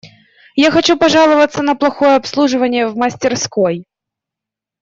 [0.55, 3.85] Я хочу пожаловаться на плохое обслуживание в мастерской.